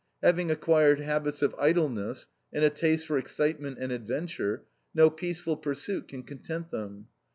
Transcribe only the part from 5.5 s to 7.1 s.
pursuit can content them.